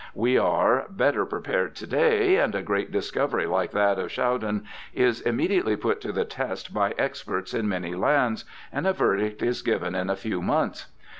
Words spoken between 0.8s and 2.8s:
better prepared to day; and a